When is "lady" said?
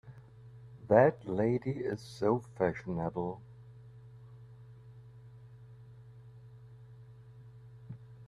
1.29-1.73